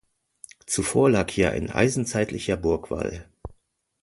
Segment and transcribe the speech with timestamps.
[0.65, 3.29] Zuvor lag hier ein eisenzeitlicher Burgwall.